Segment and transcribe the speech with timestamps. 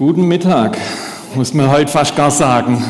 [0.00, 0.78] Guten Mittag,
[1.34, 2.82] muss man heute fast gar sagen.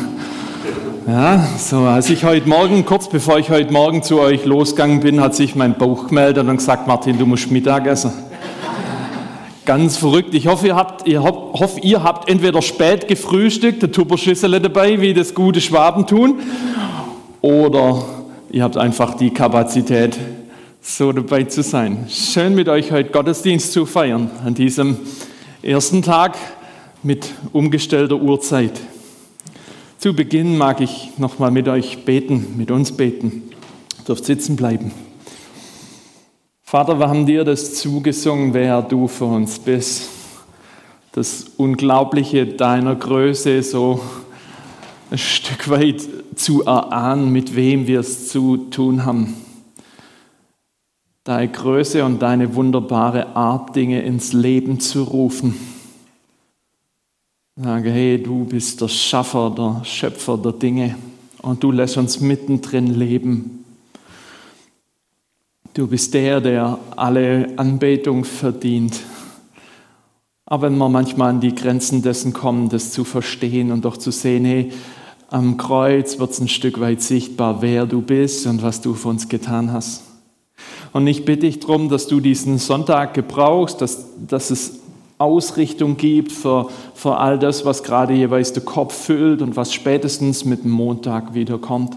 [1.08, 5.20] Ja, so, als ich heute Morgen, kurz bevor ich heute Morgen zu euch losgegangen bin,
[5.20, 8.12] hat sich mein Bauch gemeldet und gesagt, Martin, du musst Mittag essen.
[9.64, 10.34] Ganz verrückt.
[10.34, 15.12] Ich hoffe, ihr habt, ihr hoffe, ihr habt entweder spät gefrühstückt, eine Tupperschüssel dabei, wie
[15.12, 16.38] das gute Schwaben tun,
[17.40, 18.04] oder
[18.52, 20.16] ihr habt einfach die Kapazität,
[20.80, 22.06] so dabei zu sein.
[22.08, 24.96] Schön mit euch heute Gottesdienst zu feiern an diesem
[25.60, 26.38] ersten Tag
[27.02, 28.78] mit umgestellter Uhrzeit.
[29.98, 33.50] Zu Beginn mag ich nochmal mit euch beten, mit uns beten.
[33.98, 34.92] Ihr dürft sitzen bleiben.
[36.62, 40.08] Vater, wir haben dir das zugesungen, wer du für uns bist.
[41.12, 44.00] Das Unglaubliche deiner Größe so
[45.10, 46.02] ein Stück weit
[46.36, 49.34] zu erahnen, mit wem wir es zu tun haben.
[51.24, 55.69] Deine Größe und deine wunderbare Art, Dinge ins Leben zu rufen
[57.62, 60.94] Sage, hey, du bist der Schaffer, der Schöpfer der Dinge
[61.42, 63.66] und du lässt uns mittendrin leben.
[65.74, 69.00] Du bist der, der alle Anbetung verdient.
[70.46, 74.10] Aber wenn wir manchmal an die Grenzen dessen kommen, das zu verstehen und doch zu
[74.10, 74.72] sehen, hey,
[75.28, 79.08] am Kreuz wird es ein Stück weit sichtbar, wer du bist und was du für
[79.08, 80.04] uns getan hast.
[80.94, 84.79] Und ich bitte dich darum, dass du diesen Sonntag gebrauchst, dass, dass es
[85.20, 90.44] Ausrichtung gibt für, für all das, was gerade jeweils der Kopf füllt und was spätestens
[90.44, 91.96] mit dem Montag wiederkommt.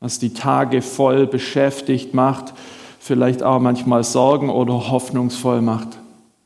[0.00, 2.54] Was die Tage voll beschäftigt macht,
[2.98, 5.98] vielleicht auch manchmal Sorgen oder hoffnungsvoll macht.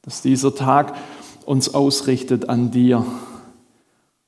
[0.02, 0.94] Dass dieser Tag
[1.46, 3.04] uns ausrichtet an dir.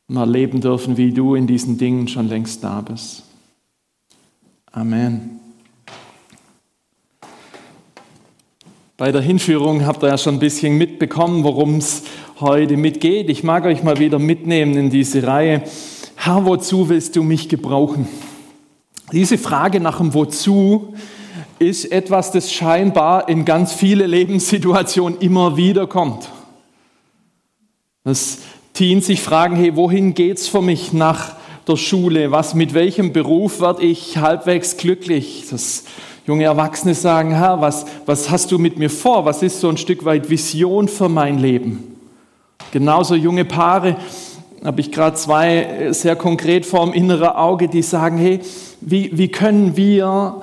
[0.08, 3.24] Und erleben dürfen, wie du in diesen Dingen schon längst da bist.
[4.70, 5.36] Amen.
[8.98, 12.05] Bei der Hinführung habt ihr ja schon ein bisschen mitbekommen, worum es
[12.41, 13.28] heute mitgeht.
[13.28, 15.64] Ich mag euch mal wieder mitnehmen in diese Reihe.
[16.14, 18.08] Herr, wozu willst du mich gebrauchen?
[19.12, 20.94] Diese Frage nach dem Wozu
[21.58, 26.30] ist etwas, das scheinbar in ganz viele Lebenssituationen immer wieder kommt.
[28.02, 28.39] Dass
[28.73, 31.36] Teens sich fragen, hey, wohin geht's für mich nach
[31.68, 32.30] der Schule?
[32.30, 35.45] Was, mit welchem Beruf werde ich halbwegs glücklich?
[35.51, 35.84] Das
[36.27, 39.25] junge Erwachsene sagen, Herr, was, was hast du mit mir vor?
[39.25, 41.97] Was ist so ein Stück weit Vision für mein Leben?
[42.73, 43.97] Genauso junge Paare,
[44.64, 48.41] habe ich gerade zwei sehr konkret vor dem inneren Auge, die sagen, hey,
[48.81, 50.42] wie, wie können wir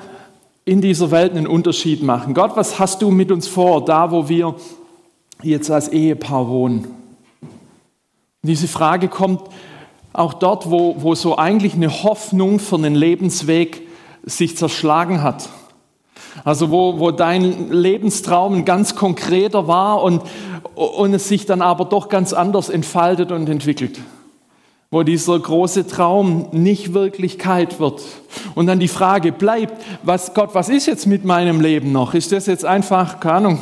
[0.64, 2.34] in dieser Welt einen Unterschied machen?
[2.34, 4.56] Gott, was hast du mit uns vor, da wo wir
[5.42, 6.86] jetzt als Ehepaar wohnen?
[7.42, 9.42] Und diese Frage kommt
[10.14, 13.82] auch dort, wo, wo so eigentlich eine Hoffnung für einen Lebensweg
[14.26, 15.50] sich zerschlagen hat.
[16.44, 20.22] Also wo, wo dein Lebenstraum ein ganz konkreter war und,
[20.76, 24.00] und es sich dann aber doch ganz anders entfaltet und entwickelt.
[24.92, 28.02] Wo dieser große Traum nicht Wirklichkeit wird.
[28.56, 29.74] Und dann die Frage bleibt,
[30.04, 32.14] was, Gott, was ist jetzt mit meinem Leben noch?
[32.14, 33.60] Ist das jetzt einfach, keine Ahnung,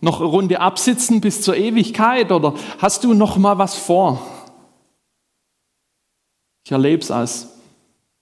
[0.00, 4.20] noch eine Runde absitzen bis zur Ewigkeit oder hast du noch mal was vor?
[6.64, 7.53] Ich erlebe es als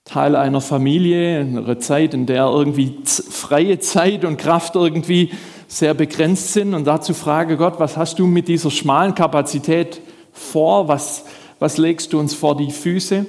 [0.05, 5.31] Teil einer Familie, einer Zeit, in der irgendwie freie Zeit und Kraft irgendwie
[5.67, 6.73] sehr begrenzt sind.
[6.73, 10.87] Und dazu frage Gott, was hast du mit dieser schmalen Kapazität vor?
[10.87, 11.25] Was,
[11.59, 13.25] was legst du uns vor die Füße?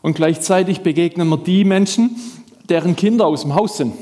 [0.00, 2.16] Und gleichzeitig begegnen wir die Menschen,
[2.68, 3.94] deren Kinder aus dem Haus sind.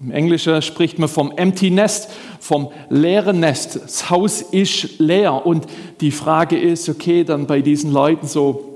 [0.00, 3.80] Im Englischen spricht man vom Empty Nest, vom leeren Nest.
[3.82, 5.46] Das Haus ist leer.
[5.46, 5.66] Und
[6.00, 8.75] die Frage ist, okay, dann bei diesen Leuten so,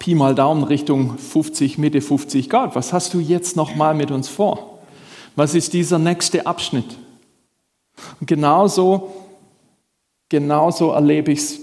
[0.00, 2.74] Pi mal Daumen Richtung 50, Mitte 50 Grad.
[2.74, 4.78] Was hast du jetzt noch mal mit uns vor?
[5.36, 6.96] Was ist dieser nächste Abschnitt?
[8.18, 9.12] Und genauso,
[10.30, 11.60] genauso erlebe ich es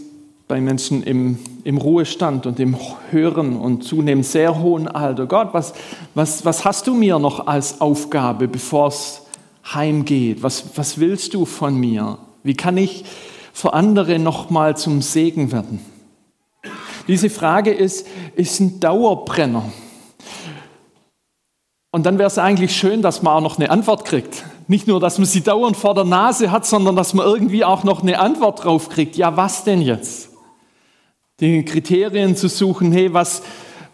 [0.48, 2.78] bei Menschen im, im Ruhestand und im
[3.10, 5.26] höheren und zunehmend sehr hohen Alter.
[5.26, 5.74] Gott, was,
[6.14, 9.24] was, was hast du mir noch als Aufgabe, bevor es
[9.74, 10.44] heimgeht?
[10.44, 12.20] Was, was willst du von mir?
[12.44, 13.04] Wie kann ich
[13.52, 15.97] für andere noch mal zum Segen werden?
[17.08, 19.64] Diese Frage ist, ist ein Dauerbrenner.
[21.92, 24.44] Und dann wäre es eigentlich schön, dass man auch noch eine Antwort kriegt.
[24.68, 27.84] Nicht nur, dass man sie dauernd vor der Nase hat, sondern dass man irgendwie auch
[27.84, 29.16] noch eine Antwort drauf kriegt.
[29.16, 30.30] Ja, was denn jetzt?
[31.40, 33.42] Die Kriterien zu suchen, hey, was,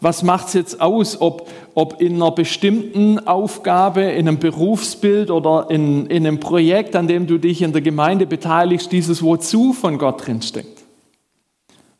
[0.01, 5.67] was macht es jetzt aus, ob, ob in einer bestimmten Aufgabe, in einem Berufsbild oder
[5.69, 9.97] in, in einem Projekt, an dem du dich in der Gemeinde beteiligst, dieses Wozu von
[9.99, 10.82] Gott drinsteckt.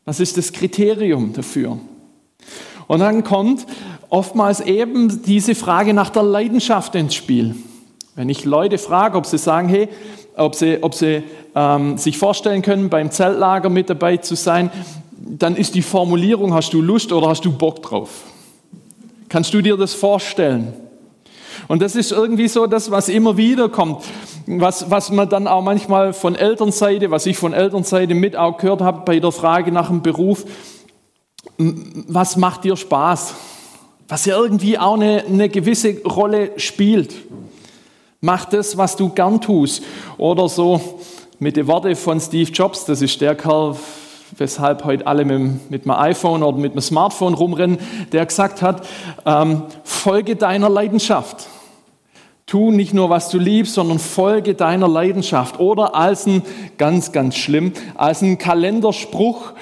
[0.04, 1.78] Was ist das Kriterium dafür?
[2.86, 3.66] Und dann kommt
[4.10, 7.56] oftmals eben diese Frage nach der Leidenschaft ins Spiel.
[8.14, 9.88] Wenn ich Leute frage, ob sie sagen, hey,
[10.36, 11.22] ob sie, ob sie
[11.54, 14.70] ähm, sich vorstellen können, beim Zeltlager mit dabei zu sein,
[15.18, 18.24] dann ist die Formulierung, hast du Lust oder hast du Bock drauf?
[19.28, 20.74] Kannst du dir das vorstellen?
[21.68, 24.04] Und das ist irgendwie so das, was immer wieder kommt,
[24.46, 28.80] was, was man dann auch manchmal von Elternseite, was ich von Elternseite mit auch gehört
[28.80, 30.44] habe bei der Frage nach dem Beruf,
[31.56, 33.34] was macht dir Spaß?
[34.08, 37.14] Was ja irgendwie auch eine, eine gewisse Rolle spielt.
[38.20, 39.82] Mach das, was du gern tust.
[40.18, 41.00] Oder so
[41.38, 43.76] mit den Worten von Steve Jobs, das ist der Kerl,
[44.36, 47.78] weshalb heute alle mit, mit dem iPhone oder mit dem Smartphone rumrennen,
[48.12, 48.86] der gesagt hat,
[49.26, 51.48] ähm, folge deiner Leidenschaft.
[52.46, 55.58] Tu nicht nur, was du liebst, sondern folge deiner Leidenschaft.
[55.60, 56.42] Oder als ein,
[56.76, 59.54] ganz, ganz schlimm, als ein Kalenderspruch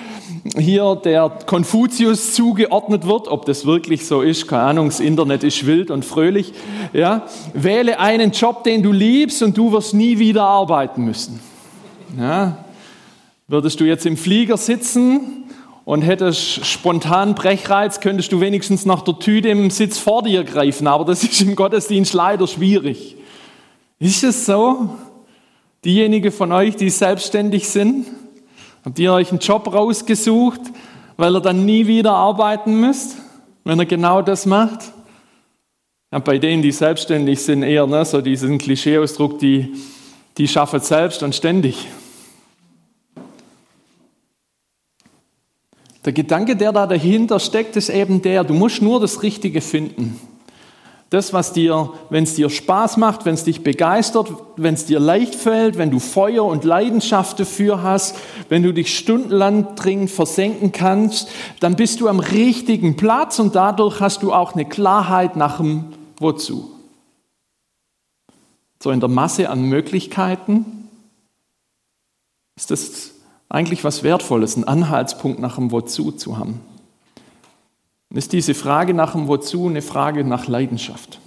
[0.58, 5.64] hier der Konfuzius zugeordnet wird, ob das wirklich so ist, keine Ahnung, das Internet ist
[5.66, 6.52] wild und fröhlich,
[6.92, 11.38] ja, wähle einen Job, den du liebst und du wirst nie wieder arbeiten müssen.
[12.18, 12.64] Ja,
[13.52, 15.44] würdest du jetzt im Flieger sitzen
[15.84, 20.87] und hättest spontan Brechreiz, könntest du wenigstens nach der Tüte im Sitz vor dir greifen,
[20.87, 23.14] aber das ist im Gottesdienst leider schwierig.
[23.99, 24.96] Ist es so?
[25.84, 28.06] Diejenigen von euch, die selbstständig sind,
[28.87, 30.62] habt ihr euch einen Job rausgesucht,
[31.19, 33.16] weil ihr dann nie wieder arbeiten müsst,
[33.64, 34.81] wenn ihr genau das macht?
[36.10, 39.75] Ja, bei denen, die selbstständig sind, eher ne, so diesen Klischeeausdruck, die,
[40.38, 41.87] die schaffen selbst und ständig.
[46.04, 50.19] Der Gedanke, der da dahinter steckt, ist eben der, du musst nur das Richtige finden.
[51.10, 54.99] Das, was dir, wenn es dir Spaß macht, wenn es dich begeistert, wenn es dir
[54.99, 58.16] leicht fällt, wenn du Feuer und Leidenschaft dafür hast,
[58.49, 61.28] wenn du dich stundenlang dringend versenken kannst,
[61.60, 65.84] dann bist du am richtigen Platz und dadurch hast du auch eine Klarheit nach dem
[66.16, 66.70] Wozu.
[68.82, 70.88] So in der Masse an Möglichkeiten
[72.56, 73.12] ist das
[73.52, 76.60] eigentlich was Wertvolles, einen Anhaltspunkt nach dem Wozu zu haben.
[78.08, 81.20] Und ist diese Frage nach dem Wozu eine Frage nach Leidenschaft.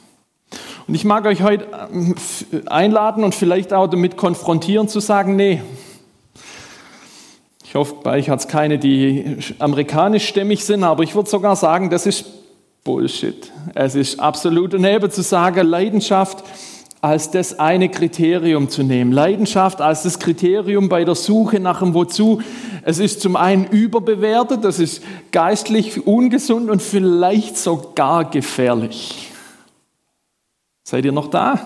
[0.87, 1.67] Und ich mag euch heute
[2.51, 5.61] äh, einladen und vielleicht auch damit konfrontieren, zu sagen, nee,
[7.63, 11.91] ich hoffe, bei euch hat es keine, die amerikanischstämmig sind, aber ich würde sogar sagen,
[11.91, 12.25] das ist
[12.83, 13.51] Bullshit.
[13.75, 16.43] Es ist absolut daneben zu sagen, Leidenschaft
[17.05, 19.11] als das eine Kriterium zu nehmen.
[19.11, 22.41] Leidenschaft als das Kriterium bei der Suche nach dem Wozu.
[22.81, 29.31] Es ist zum einen überbewertet, das ist geistlich ungesund und vielleicht sogar gefährlich.
[30.83, 31.59] Seid ihr noch da?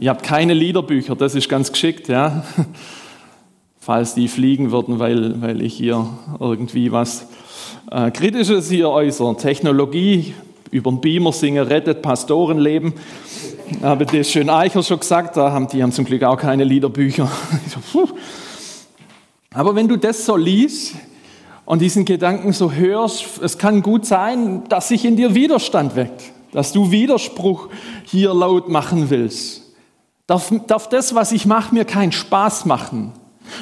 [0.00, 2.44] Ihr habt keine Liederbücher, das ist ganz geschickt, ja.
[3.80, 6.06] Falls die fliegen würden, weil, weil ich hier
[6.40, 7.26] irgendwie was
[7.90, 9.34] äh, Kritisches hier äußere.
[9.38, 10.34] Technologie,
[10.70, 12.94] über den Beamer singen, rettet Pastorenleben.
[13.82, 17.30] Habe das schön Eicher schon gesagt, da haben die haben zum Glück auch keine Liederbücher.
[19.52, 20.94] Aber wenn du das so liest
[21.64, 26.32] und diesen Gedanken so hörst, es kann gut sein, dass sich in dir Widerstand weckt,
[26.52, 27.68] dass du Widerspruch
[28.04, 29.74] hier laut machen willst.
[30.26, 33.12] Darf, darf das, was ich mache, mir keinen Spaß machen?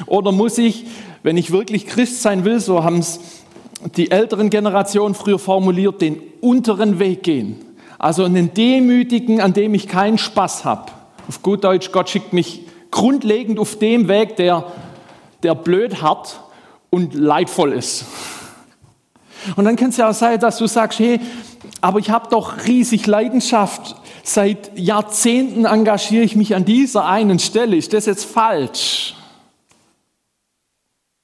[0.05, 0.85] Oder muss ich,
[1.23, 3.19] wenn ich wirklich Christ sein will, so haben es
[3.95, 7.63] die älteren Generationen früher formuliert, den unteren Weg gehen?
[7.99, 10.91] Also einen demütigen, an dem ich keinen Spaß habe.
[11.27, 14.71] Auf gut Deutsch, Gott schickt mich grundlegend auf dem Weg, der,
[15.43, 16.39] der blöd, hart
[16.89, 18.05] und leidvoll ist.
[19.55, 21.19] Und dann kann es ja auch sein, dass du sagst, hey,
[21.81, 23.95] aber ich habe doch riesig Leidenschaft.
[24.23, 27.75] Seit Jahrzehnten engagiere ich mich an dieser einen Stelle.
[27.75, 29.15] Ist das jetzt falsch?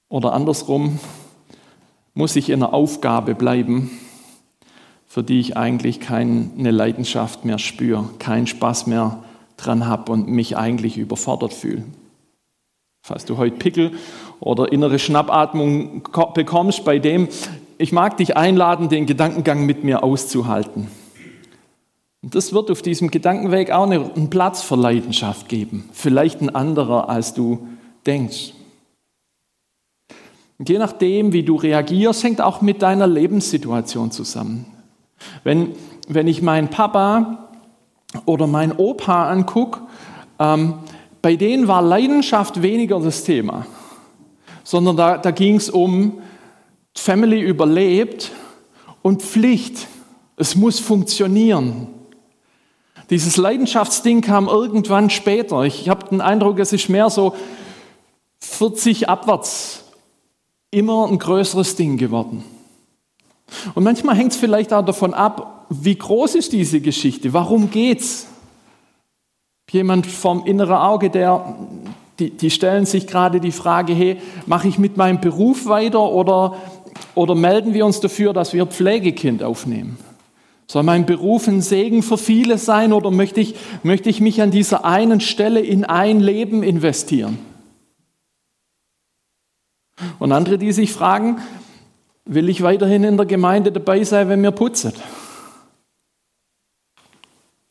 [0.09, 0.99] Oder andersrum,
[2.13, 3.91] muss ich in einer Aufgabe bleiben,
[5.07, 9.23] für die ich eigentlich keine Leidenschaft mehr spüre, keinen Spaß mehr
[9.57, 11.83] dran habe und mich eigentlich überfordert fühle.
[13.05, 13.91] Falls du heute Pickel
[14.39, 16.03] oder innere Schnappatmung
[16.33, 17.27] bekommst, bei dem,
[17.77, 20.87] ich mag dich einladen, den Gedankengang mit mir auszuhalten.
[22.21, 25.89] Und das wird auf diesem Gedankenweg auch einen Platz für Leidenschaft geben.
[25.91, 27.67] Vielleicht ein anderer, als du
[28.05, 28.53] denkst.
[30.57, 34.65] Und je nachdem, wie du reagierst, hängt auch mit deiner Lebenssituation zusammen.
[35.43, 35.73] Wenn,
[36.07, 37.49] wenn ich meinen Papa
[38.25, 39.81] oder meinen Opa angucke,
[40.39, 40.75] ähm,
[41.21, 43.65] bei denen war Leidenschaft weniger das Thema,
[44.63, 46.21] sondern da, da ging es um
[46.95, 48.31] Family überlebt
[49.01, 49.87] und Pflicht.
[50.35, 51.87] Es muss funktionieren.
[53.09, 55.63] Dieses Leidenschaftsding kam irgendwann später.
[55.63, 57.35] Ich habe den Eindruck, es ist mehr so
[58.39, 59.82] 40 abwärts
[60.73, 62.43] immer ein größeres Ding geworden.
[63.75, 68.27] Und manchmal hängt es vielleicht auch davon ab, wie groß ist diese Geschichte, warum geht's?
[69.71, 71.55] Jemand vom inneren Auge, der,
[72.19, 76.57] die, die stellen sich gerade die Frage, hey, mache ich mit meinem Beruf weiter oder,
[77.15, 79.97] oder melden wir uns dafür, dass wir Pflegekind aufnehmen?
[80.67, 84.51] Soll mein Beruf ein Segen für viele sein oder möchte ich, möchte ich mich an
[84.51, 87.39] dieser einen Stelle in ein Leben investieren?
[90.19, 91.39] Und andere, die sich fragen,
[92.25, 94.93] will ich weiterhin in der Gemeinde dabei sein, wenn wir putzen?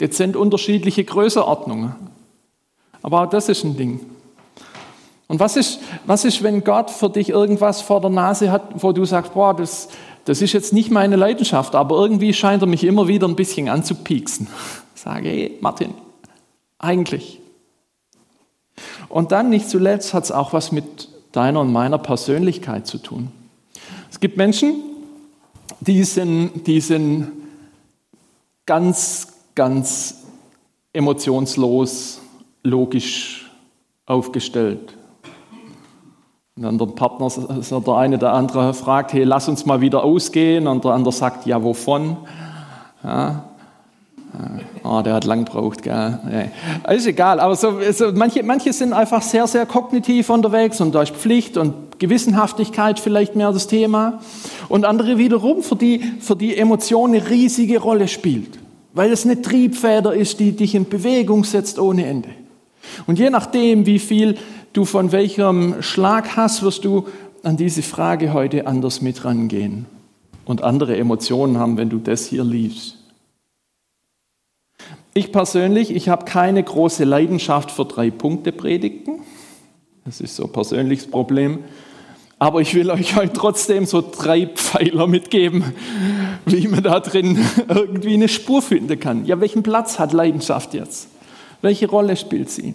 [0.00, 1.94] Jetzt sind unterschiedliche Größenordnungen.
[3.02, 4.00] Aber auch das ist ein Ding.
[5.28, 8.92] Und was ist, was ist, wenn Gott für dich irgendwas vor der Nase hat, wo
[8.92, 9.88] du sagst, boah, das,
[10.24, 13.68] das ist jetzt nicht meine Leidenschaft, aber irgendwie scheint er mich immer wieder ein bisschen
[13.68, 14.48] anzupieksen.
[14.94, 15.94] Sage, hey, Martin,
[16.78, 17.40] eigentlich.
[19.08, 23.28] Und dann nicht zuletzt hat es auch was mit deiner und meiner Persönlichkeit zu tun.
[24.10, 24.74] Es gibt Menschen,
[25.80, 27.32] die sind, die sind
[28.66, 30.22] ganz, ganz
[30.92, 32.20] emotionslos,
[32.62, 33.50] logisch
[34.06, 34.96] aufgestellt.
[36.54, 40.66] Dann der Partner, also der eine der andere fragt, hey, lass uns mal wieder ausgehen.
[40.66, 42.18] Und der andere sagt, ja, wovon?
[43.02, 43.51] Ja.
[44.82, 46.18] Oh, der hat lang gebraucht, gell?
[46.26, 46.94] Nee.
[46.94, 51.02] Ist egal, aber so, so, manche, manche sind einfach sehr, sehr kognitiv unterwegs und da
[51.02, 54.20] ist Pflicht und Gewissenhaftigkeit vielleicht mehr das Thema.
[54.68, 58.58] Und andere wiederum, für die, für die Emotion eine riesige Rolle spielt,
[58.94, 62.30] weil es eine Triebfeder ist, die dich in Bewegung setzt ohne Ende.
[63.06, 64.36] Und je nachdem, wie viel
[64.72, 67.06] du von welchem Schlag hast, wirst du
[67.42, 69.86] an diese Frage heute anders mit rangehen
[70.44, 73.01] und andere Emotionen haben, wenn du das hier liest.
[75.14, 79.20] Ich persönlich, ich habe keine große Leidenschaft für drei Punkte Predigten.
[80.04, 81.58] Das ist so ein persönliches Problem.
[82.38, 85.74] Aber ich will euch heute trotzdem so drei Pfeiler mitgeben,
[86.46, 87.38] wie man da drin
[87.68, 89.26] irgendwie eine Spur finden kann.
[89.26, 91.08] Ja, welchen Platz hat Leidenschaft jetzt?
[91.60, 92.74] Welche Rolle spielt sie?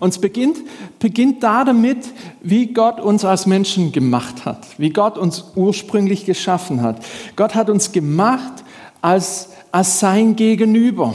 [0.00, 0.58] Und es beginnt,
[0.98, 2.06] beginnt da damit,
[2.40, 7.04] wie Gott uns als Menschen gemacht hat, wie Gott uns ursprünglich geschaffen hat.
[7.36, 8.64] Gott hat uns gemacht
[9.02, 11.14] als, als sein Gegenüber,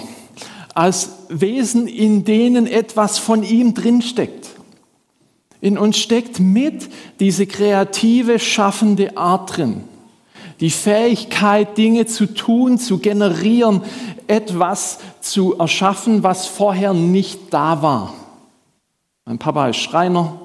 [0.73, 4.49] als Wesen, in denen etwas von ihm drinsteckt.
[5.61, 9.83] In uns steckt mit diese kreative, schaffende Art drin.
[10.59, 13.81] Die Fähigkeit, Dinge zu tun, zu generieren,
[14.27, 18.13] etwas zu erschaffen, was vorher nicht da war.
[19.25, 20.39] Mein Papa ist Schreiner,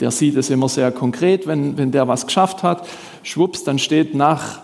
[0.00, 2.86] der sieht es immer sehr konkret, wenn, wenn der was geschafft hat,
[3.22, 4.60] schwupps, dann steht nach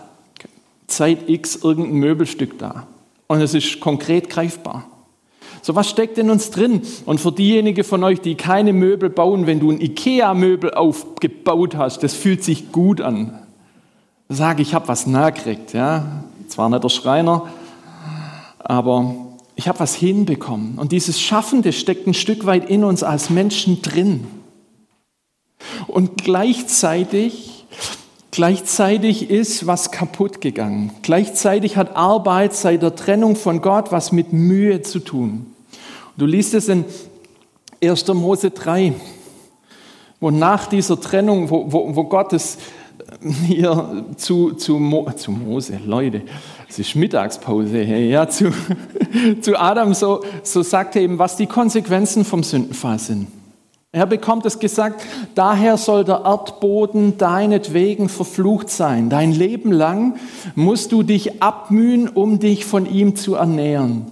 [0.87, 2.87] Zeit X irgendein Möbelstück da.
[3.27, 4.85] Und es ist konkret greifbar.
[5.61, 6.81] So was steckt in uns drin?
[7.05, 12.03] Und für diejenigen von euch, die keine Möbel bauen, wenn du ein Ikea-Möbel aufgebaut hast,
[12.03, 13.37] das fühlt sich gut an.
[14.29, 15.73] Sage ich, habe was nahe gekriegt.
[15.73, 16.23] Ja?
[16.47, 17.49] Zwar nicht der Schreiner,
[18.59, 19.15] aber
[19.55, 20.77] ich habe was hinbekommen.
[20.77, 24.27] Und dieses Schaffende steckt ein Stück weit in uns als Menschen drin.
[25.87, 27.56] Und gleichzeitig,
[28.37, 30.91] gleichzeitig ist was kaputt gegangen.
[31.01, 35.47] Gleichzeitig hat Arbeit seit der Trennung von Gott was mit Mühe zu tun.
[36.17, 36.85] Du liest es in
[37.83, 38.07] 1.
[38.09, 38.93] Mose 3,
[40.19, 42.59] wo nach dieser Trennung, wo, wo, wo Gott es
[43.47, 46.21] hier zu, zu, Mo, zu Mose, Leute,
[46.69, 48.51] es ist Mittagspause, hey, ja, zu,
[49.41, 53.29] zu Adam so, so sagt eben, was die Konsequenzen vom Sündenfall sind.
[53.97, 59.09] Er bekommt es gesagt, daher soll der Erdboden deinetwegen verflucht sein.
[59.09, 60.17] Dein Leben lang
[60.53, 64.11] musst du dich abmühen, um dich von ihm zu ernähren.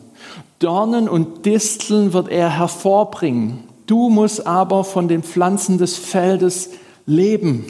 [0.58, 3.60] Dornen und Disteln wird er hervorbringen.
[3.86, 6.72] Du musst aber von den Pflanzen des Feldes
[7.06, 7.68] leben.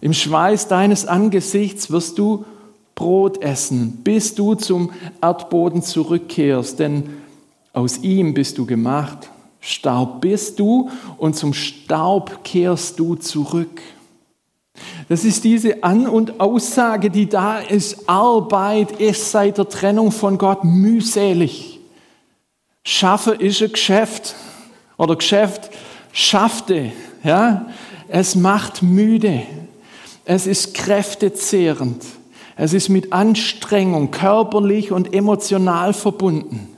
[0.00, 2.44] Im Schweiß deines Angesichts wirst du
[2.96, 4.90] Brot essen, bis du zum
[5.22, 7.04] Erdboden zurückkehrst, denn
[7.72, 9.30] aus ihm bist du gemacht.
[9.66, 13.80] Staub bist du und zum Staub kehrst du zurück.
[15.08, 18.06] Das ist diese An- und Aussage, die da ist.
[18.06, 21.80] Arbeit ist seit der Trennung von Gott mühselig.
[22.84, 24.34] Schaffe ist ein Geschäft
[24.98, 25.70] oder Geschäft
[26.12, 26.92] schaffte.
[27.22, 27.64] Ja?
[28.08, 29.44] Es macht müde.
[30.26, 32.04] Es ist kräftezehrend.
[32.56, 36.73] Es ist mit Anstrengung körperlich und emotional verbunden.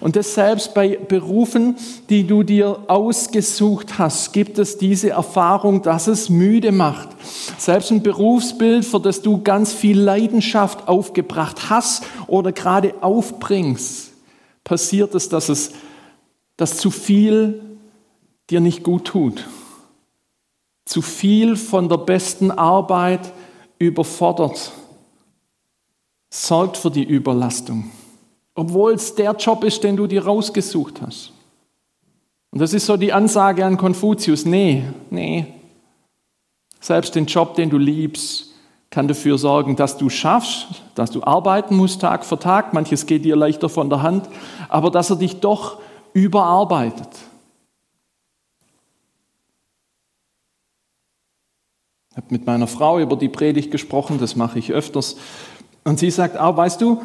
[0.00, 1.76] Und das selbst bei Berufen,
[2.08, 7.08] die du dir ausgesucht hast, gibt es diese Erfahrung, dass es müde macht.
[7.58, 14.12] Selbst ein Berufsbild, für das du ganz viel Leidenschaft aufgebracht hast oder gerade aufbringst,
[14.62, 15.72] passiert es, dass es,
[16.56, 17.60] dass zu viel
[18.50, 19.46] dir nicht gut tut.
[20.84, 23.32] Zu viel von der besten Arbeit
[23.78, 24.72] überfordert,
[26.30, 27.90] sorgt für die Überlastung,
[28.54, 31.32] obwohl es der Job ist, den du dir rausgesucht hast.
[32.50, 35.46] Und das ist so die Ansage an Konfuzius, nee, nee.
[36.80, 38.52] Selbst den Job, den du liebst,
[38.90, 42.72] kann dafür sorgen, dass du schaffst, dass du arbeiten musst Tag für Tag.
[42.72, 44.28] Manches geht dir leichter von der Hand,
[44.68, 45.78] aber dass er dich doch
[46.12, 47.08] überarbeitet.
[52.10, 55.16] Ich habe mit meiner Frau über die Predigt gesprochen, das mache ich öfters.
[55.82, 57.02] Und sie sagt auch, weißt du,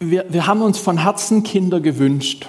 [0.00, 2.46] wir, wir haben uns von Herzen Kinder gewünscht.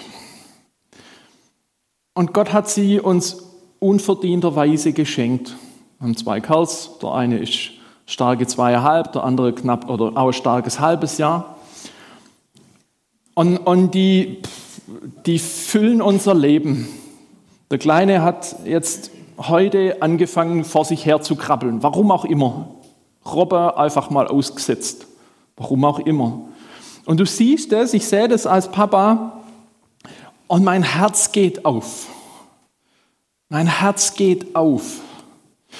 [2.13, 3.43] Und Gott hat sie uns
[3.79, 5.55] unverdienterweise geschenkt.
[5.99, 7.71] Wir haben zwei Kerls, der eine ist
[8.05, 11.57] starke zweieinhalb, der andere knapp oder auch starkes halbes Jahr.
[13.35, 14.41] Und, und die,
[15.25, 16.87] die füllen unser Leben.
[17.71, 21.83] Der Kleine hat jetzt heute angefangen, vor sich her zu krabbeln.
[21.83, 22.69] Warum auch immer.
[23.25, 25.07] Robbe einfach mal ausgesetzt.
[25.55, 26.48] Warum auch immer.
[27.09, 29.41] Und du siehst es, ich sehe das als Papa
[30.45, 32.05] und mein Herz geht auf.
[33.49, 34.99] Mein Herz geht auf.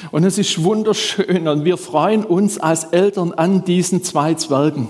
[0.10, 4.88] Und es ist wunderschön und wir freuen uns als Eltern an diesen zwei Zwergen.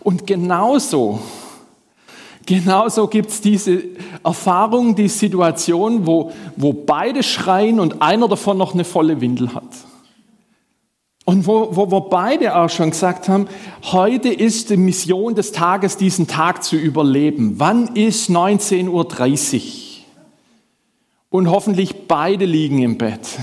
[0.00, 1.20] Und genauso,
[2.46, 3.82] genauso gibt es diese
[4.24, 9.68] Erfahrung, die Situation, wo, wo beide schreien und einer davon noch eine volle Windel hat.
[11.26, 13.48] Und wo, wo wir beide auch schon gesagt haben,
[13.82, 17.54] heute ist die Mission des Tages, diesen Tag zu überleben.
[17.56, 19.66] Wann ist 19.30 Uhr?
[21.30, 23.40] Und hoffentlich beide liegen im Bett.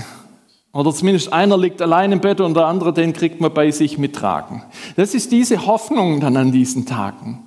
[0.72, 3.98] Oder zumindest einer liegt allein im Bett und der andere, den kriegt man bei sich
[3.98, 4.62] mittragen.
[4.96, 7.46] Das ist diese Hoffnung dann an diesen Tagen.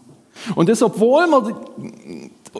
[0.53, 1.55] Und das, obwohl wir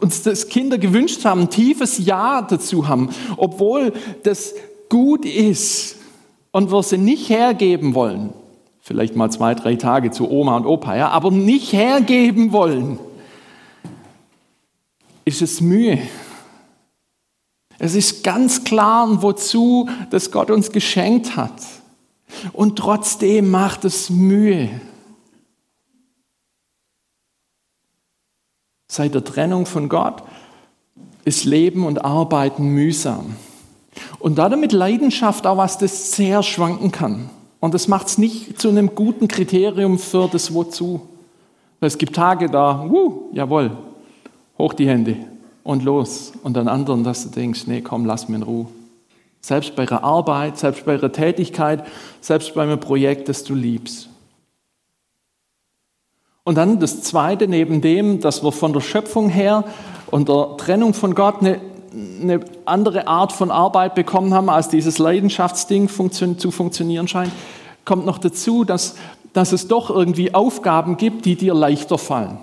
[0.01, 3.93] uns das Kinder gewünscht haben, ein tiefes Ja dazu haben, obwohl
[4.23, 4.55] das
[4.89, 5.96] gut ist,
[6.51, 8.33] und wir sie nicht hergeben wollen,
[8.79, 12.99] vielleicht mal zwei, drei Tage zu Oma und Opa, ja, aber nicht hergeben wollen,
[15.25, 15.99] ist es Mühe.
[17.79, 21.61] Es ist ganz klar, wozu das Gott uns geschenkt hat.
[22.53, 24.69] Und trotzdem macht es Mühe.
[28.87, 30.23] Seit der Trennung von Gott
[31.25, 33.35] ist Leben und Arbeiten mühsam.
[34.19, 37.29] Und damit Leidenschaft auch was, das sehr schwanken kann.
[37.59, 41.01] Und das macht es nicht zu einem guten Kriterium für das Wozu.
[41.79, 43.71] Es gibt Tage da, wuh, jawohl,
[44.57, 45.17] hoch die Hände
[45.63, 46.33] und los.
[46.43, 48.67] Und an anderen, dass du denkst, nee, komm, lass mich in Ruhe.
[49.41, 51.85] Selbst bei ihrer Arbeit, selbst bei ihrer Tätigkeit,
[52.21, 54.09] selbst bei einem Projekt, das du liebst.
[56.43, 59.65] Und dann das Zweite, neben dem, dass wir von der Schöpfung her
[60.09, 61.59] und der Trennung von Gott eine
[61.93, 67.31] eine andere Art von Arbeit bekommen haben, als dieses Leidenschaftsding funktio zu funktionieren scheint,
[67.85, 68.95] kommt noch dazu, dass,
[69.33, 72.37] dass es doch irgendwie Aufgaben gibt, die dir leichter fallen.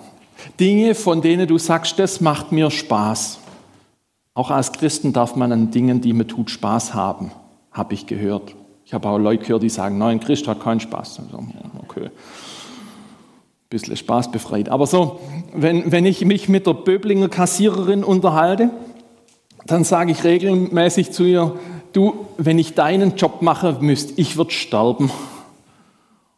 [0.59, 3.39] Dinge, von denen du sagst, das macht mir Spaß.
[4.35, 7.31] Auch als Christen darf man an Dingen, die mir tut, Spaß haben,
[7.71, 8.55] habe ich gehört.
[8.85, 11.21] Ich habe auch Leute gehört, die sagen, nein, Christ hat keinen Spaß.
[11.83, 12.11] Okay,
[13.71, 14.69] bisschen Spaß befreit.
[14.69, 15.21] Aber so,
[15.53, 18.71] wenn, wenn ich mich mit der Böblinger Kassiererin unterhalte,
[19.67, 21.59] dann sage ich regelmäßig zu ihr,
[21.93, 25.11] du, wenn ich deinen Job mache, müsst ich würde sterben.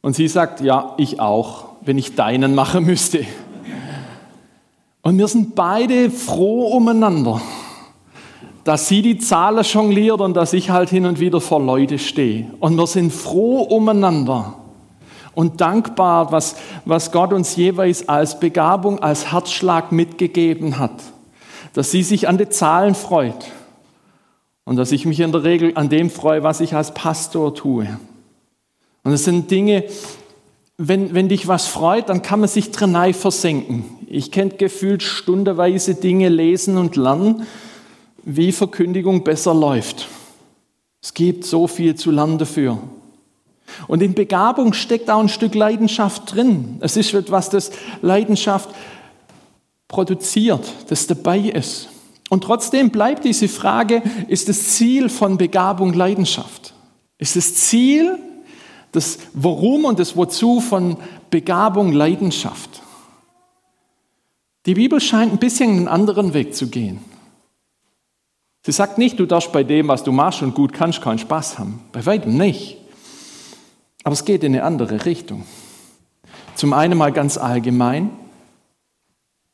[0.00, 3.24] Und sie sagt, ja, ich auch, wenn ich deinen machen müsste.
[5.02, 7.40] Und wir sind beide froh umeinander,
[8.64, 12.46] dass sie die Zahlen jongliert und dass ich halt hin und wieder vor Leute stehe.
[12.58, 14.54] Und wir sind froh umeinander
[15.34, 20.94] und dankbar, was, was Gott uns jeweils als Begabung, als Herzschlag mitgegeben hat
[21.76, 23.52] dass sie sich an den Zahlen freut
[24.64, 27.86] und dass ich mich in der Regel an dem freue, was ich als Pastor tue.
[29.04, 29.84] Und es sind Dinge,
[30.78, 33.84] wenn, wenn dich was freut, dann kann man sich drin versenken.
[34.06, 37.46] Ich kenne gefühlt stundenweise Dinge lesen und lernen,
[38.24, 40.08] wie Verkündigung besser läuft.
[41.02, 42.78] Es gibt so viel zu lernen dafür.
[43.86, 46.78] Und in Begabung steckt auch ein Stück Leidenschaft drin.
[46.80, 48.70] Es ist etwas, das Leidenschaft
[49.88, 51.88] produziert, das dabei ist.
[52.28, 56.74] Und trotzdem bleibt diese Frage, ist das Ziel von Begabung Leidenschaft?
[57.18, 58.18] Ist das Ziel,
[58.92, 60.96] das Warum und das Wozu von
[61.30, 62.82] Begabung Leidenschaft?
[64.66, 66.98] Die Bibel scheint ein bisschen einen anderen Weg zu gehen.
[68.64, 71.60] Sie sagt nicht, du darfst bei dem, was du machst und gut kannst, keinen Spaß
[71.60, 71.84] haben.
[71.92, 72.78] Bei weitem nicht.
[74.02, 75.44] Aber es geht in eine andere Richtung.
[76.56, 78.10] Zum einen mal ganz allgemein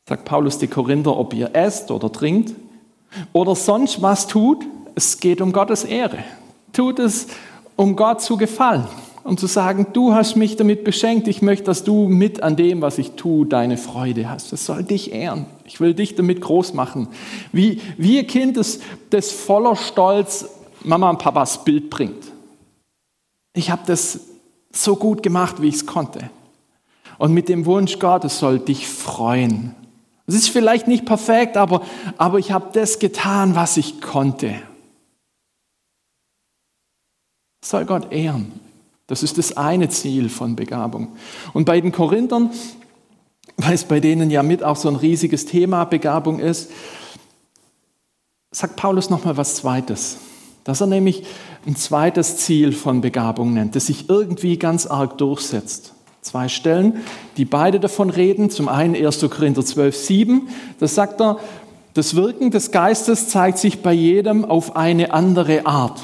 [0.09, 2.55] sagt Paulus die Korinther, ob ihr esst oder trinkt
[3.33, 6.19] oder sonst was tut, es geht um Gottes Ehre.
[6.73, 7.29] Tut es,
[7.77, 8.87] um Gott zu gefallen.
[9.25, 12.83] und zu sagen, du hast mich damit beschenkt, ich möchte, dass du mit an dem,
[12.83, 14.53] was ich tue, deine Freude hast.
[14.53, 15.47] Das soll dich ehren.
[15.65, 17.07] Ich will dich damit groß machen.
[17.53, 20.49] Wie, wie ein Kind, das, das voller Stolz
[20.83, 22.25] Mama und Papas Bild bringt.
[23.55, 24.19] Ich habe das
[24.73, 26.31] so gut gemacht, wie ich es konnte.
[27.19, 29.77] Und mit dem Wunsch, Gott, es soll dich freuen.
[30.33, 31.83] Es ist vielleicht nicht perfekt, aber,
[32.17, 34.55] aber ich habe das getan, was ich konnte.
[37.63, 38.51] Soll Gott ehren.
[39.09, 41.09] Das ist das eine Ziel von Begabung.
[41.53, 42.51] Und bei den Korinthern,
[43.59, 46.71] weil es bei denen ja mit auch so ein riesiges Thema Begabung ist,
[48.53, 50.17] sagt Paulus nochmal was Zweites.
[50.65, 51.27] Dass er nämlich
[51.67, 55.93] ein zweites Ziel von Begabung nennt, das sich irgendwie ganz arg durchsetzt.
[56.23, 56.99] Zwei Stellen,
[57.37, 58.49] die beide davon reden.
[58.49, 59.29] Zum einen 1.
[59.29, 60.49] Korinther 12, 7.
[60.79, 61.39] Da sagt er,
[61.95, 66.01] das Wirken des Geistes zeigt sich bei jedem auf eine andere Art.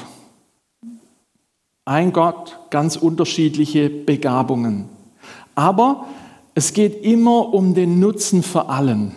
[1.85, 4.89] Ein Gott, ganz unterschiedliche Begabungen.
[5.55, 6.05] Aber
[6.53, 9.15] es geht immer um den Nutzen für allen.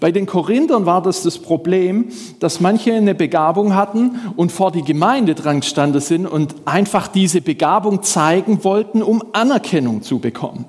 [0.00, 2.06] Bei den Korinthern war das das Problem,
[2.40, 7.40] dass manche eine Begabung hatten und vor die Gemeinde dran gestanden sind und einfach diese
[7.40, 10.64] Begabung zeigen wollten, um Anerkennung zu bekommen.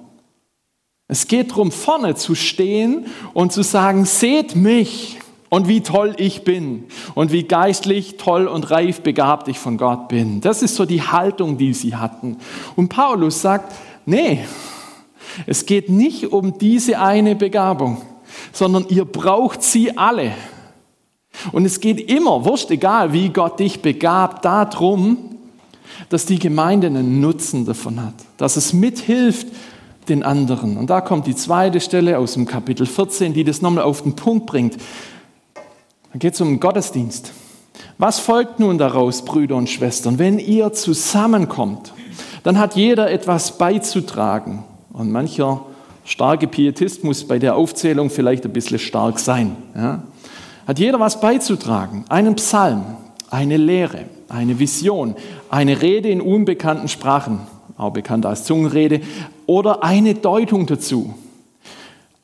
[1.08, 6.44] Es geht darum, vorne zu stehen und zu sagen, seht mich, und wie toll ich
[6.44, 10.42] bin und wie geistlich toll und reif begabt ich von Gott bin.
[10.42, 12.38] Das ist so die Haltung, die sie hatten.
[12.76, 13.74] Und Paulus sagt,
[14.06, 14.40] nee,
[15.46, 18.02] es geht nicht um diese eine Begabung,
[18.52, 20.34] sondern ihr braucht sie alle.
[21.52, 25.38] Und es geht immer, wurscht egal, wie Gott dich begabt, darum,
[26.10, 29.48] dass die Gemeinde einen Nutzen davon hat, dass es mithilft
[30.10, 30.78] den anderen.
[30.78, 34.16] Und da kommt die zweite Stelle aus dem Kapitel 14, die das nochmal auf den
[34.16, 34.78] Punkt bringt.
[36.14, 37.34] Da geht es um Gottesdienst.
[37.98, 40.18] Was folgt nun daraus, Brüder und Schwestern?
[40.20, 41.94] Wenn ihr zusammenkommt,
[42.44, 44.64] dann hat jeder etwas beizutragen.
[44.94, 45.66] Und mancher
[46.08, 49.56] starke Pietist muss bei der Aufzählung vielleicht ein bisschen stark sein.
[49.76, 50.04] Ja?
[50.66, 52.06] Hat jeder was beizutragen?
[52.10, 52.84] Einen Psalm,
[53.30, 55.16] eine Lehre, eine Vision,
[55.50, 57.42] eine Rede in unbekannten Sprachen,
[57.78, 59.02] auch bekannt als Zungenrede,
[59.46, 61.14] oder eine Deutung dazu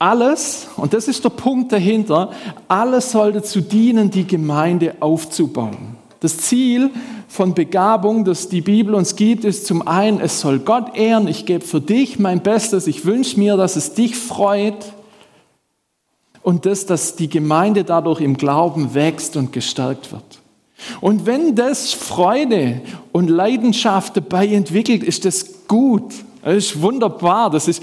[0.03, 2.31] alles, und das ist der Punkt dahinter,
[2.67, 5.95] alles sollte zu dienen, die Gemeinde aufzubauen.
[6.19, 6.89] Das Ziel
[7.33, 11.47] von Begabung, das die Bibel uns gibt, ist zum einen, es soll Gott ehren, ich
[11.47, 14.93] gebe für dich mein Bestes, ich wünsche mir, dass es dich freut
[16.43, 20.23] und das, dass die Gemeinde dadurch im Glauben wächst und gestärkt wird.
[21.01, 26.13] Und wenn das Freude und Leidenschaft dabei entwickelt, ist das gut.
[26.43, 27.49] Das ist wunderbar.
[27.49, 27.81] Das ist,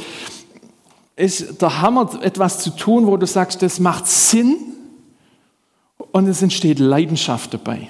[1.16, 4.58] ist der Hammer, etwas zu tun, wo du sagst, das macht Sinn
[6.12, 7.88] und es entsteht Leidenschaft dabei.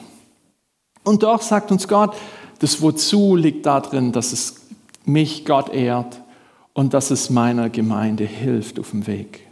[1.10, 2.14] Und doch sagt uns Gott,
[2.60, 4.60] das Wozu liegt darin, dass es
[5.04, 6.22] mich Gott ehrt
[6.72, 9.44] und dass es meiner Gemeinde hilft auf dem Weg.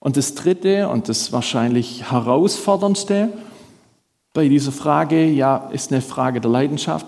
[0.00, 3.32] Und das Dritte und das wahrscheinlich herausforderndste
[4.34, 7.06] bei dieser Frage, ja, ist eine Frage der Leidenschaft,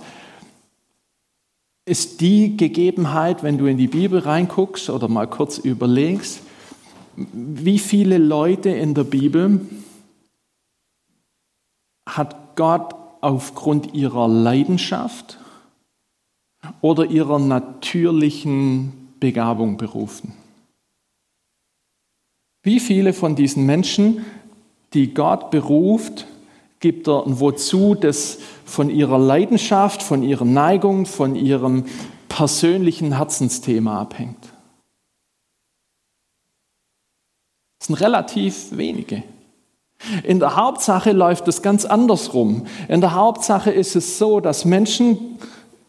[1.84, 6.40] ist die Gegebenheit, wenn du in die Bibel reinguckst oder mal kurz überlegst,
[7.16, 9.60] wie viele Leute in der Bibel
[12.16, 15.38] hat Gott aufgrund ihrer Leidenschaft
[16.80, 20.32] oder ihrer natürlichen Begabung berufen?
[22.62, 24.24] Wie viele von diesen Menschen,
[24.92, 26.26] die Gott beruft,
[26.80, 31.84] gibt er ein Wozu, das von ihrer Leidenschaft, von ihrer Neigung, von ihrem
[32.28, 34.52] persönlichen Herzensthema abhängt.
[37.78, 39.22] Das sind relativ wenige.
[40.22, 42.66] In der Hauptsache läuft es ganz andersrum.
[42.88, 45.38] In der Hauptsache ist es so, dass Menschen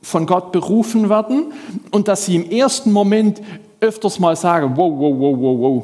[0.02, 1.54] von Gott berufen werden
[1.92, 3.42] und dass sie im ersten Moment
[3.82, 5.84] öfters mal sagen, wow, wow, wow, wow, wow,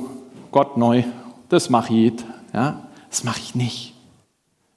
[0.52, 1.04] Gott neu,
[1.50, 2.26] das mache ich nicht.
[2.54, 3.96] Ja, das mache ich nicht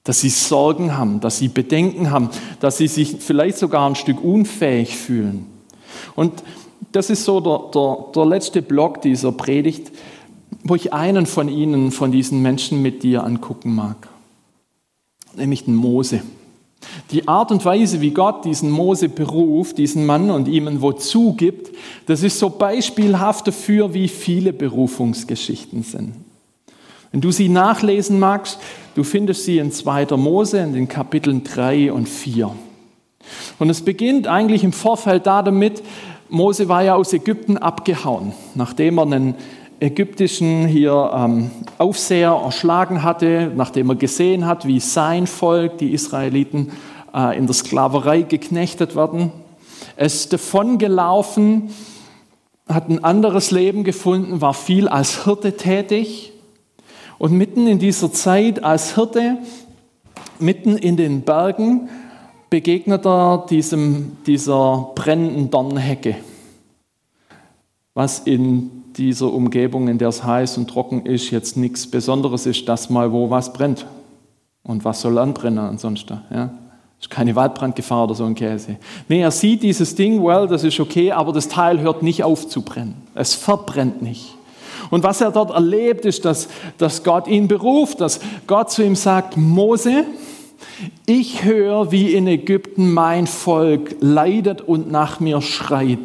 [0.09, 4.23] dass sie Sorgen haben, dass sie Bedenken haben, dass sie sich vielleicht sogar ein Stück
[4.23, 5.45] unfähig fühlen.
[6.15, 6.43] Und
[6.91, 9.91] das ist so der, der, der letzte Block dieser Predigt,
[10.63, 14.07] wo ich einen von ihnen, von diesen Menschen mit dir angucken mag,
[15.35, 16.21] nämlich den Mose.
[17.11, 21.33] Die Art und Weise, wie Gott diesen Mose beruft, diesen Mann und ihm ein Wozu
[21.33, 26.13] gibt, das ist so beispielhaft dafür, wie viele Berufungsgeschichten sind.
[27.11, 28.59] Wenn du sie nachlesen magst,
[28.95, 30.15] du findest sie in 2.
[30.17, 32.51] Mose in den Kapiteln 3 und 4.
[33.57, 35.83] Und es beginnt eigentlich im Vorfeld da damit,
[36.29, 39.35] Mose war ja aus Ägypten abgehauen, nachdem er einen
[39.79, 46.71] ägyptischen hier ähm, Aufseher erschlagen hatte, nachdem er gesehen hat, wie sein Volk, die Israeliten,
[47.13, 49.31] äh, in der Sklaverei geknechtet werden.
[49.95, 51.69] Er ist davongelaufen,
[52.67, 56.33] hat ein anderes Leben gefunden, war viel als Hirte tätig.
[57.17, 59.37] Und mitten in dieser Zeit als Hirte,
[60.39, 61.89] mitten in den Bergen,
[62.49, 66.15] begegnet er diesem, dieser brennenden Dornhecke,
[67.93, 72.67] was in dieser Umgebung, in der es heiß und trocken ist, jetzt nichts Besonderes ist,
[72.67, 73.85] dass mal wo was brennt.
[74.63, 76.21] Und was soll anbrennen ansonsten?
[76.31, 76.51] Ja?
[76.99, 78.75] ist keine Waldbrandgefahr oder so ein Käse.
[79.07, 82.47] Nee, er sieht dieses Ding, well, das ist okay, aber das Teil hört nicht auf
[82.47, 82.95] zu brennen.
[83.15, 84.35] Es verbrennt nicht.
[84.89, 88.95] Und was er dort erlebt, ist, dass, dass Gott ihn beruft, dass Gott zu ihm
[88.95, 90.05] sagt, Mose,
[91.05, 95.99] ich höre, wie in Ägypten mein Volk leidet und nach mir schreit.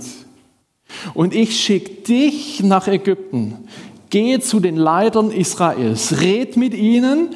[1.14, 3.68] Und ich schicke dich nach Ägypten.
[4.10, 7.34] Geh zu den Leitern Israels, red mit ihnen,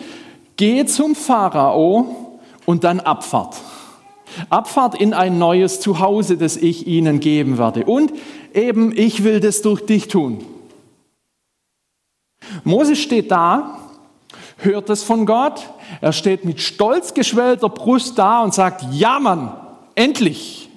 [0.56, 3.56] geh zum Pharao und dann Abfahrt.
[4.50, 7.84] Abfahrt in ein neues Zuhause, das ich ihnen geben werde.
[7.84, 8.12] Und
[8.54, 10.44] eben, ich will das durch dich tun.
[12.64, 13.78] Moses steht da,
[14.58, 15.68] hört es von Gott,
[16.00, 19.52] er steht mit stolz geschwellter Brust da und sagt, ja Mann,
[19.94, 20.68] endlich,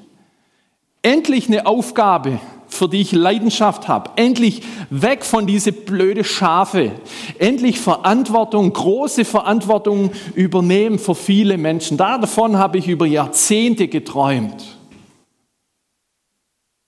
[1.01, 2.39] endlich eine Aufgabe,
[2.81, 4.09] für die ich Leidenschaft habe.
[4.15, 6.93] Endlich weg von diese blöde Schafe.
[7.37, 11.95] Endlich Verantwortung, große Verantwortung übernehmen für viele Menschen.
[11.95, 14.79] Davon habe ich über Jahrzehnte geträumt.